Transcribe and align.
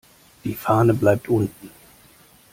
Die 0.45 0.55
Fahne 0.55 0.95
bleibt 0.95 1.29
unten. 1.29 1.69